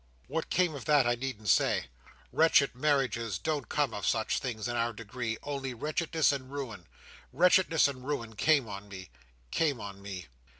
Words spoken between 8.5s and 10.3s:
on me—came on me."